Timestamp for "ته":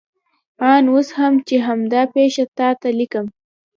2.81-2.89